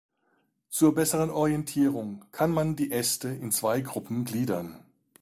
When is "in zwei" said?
3.29-3.81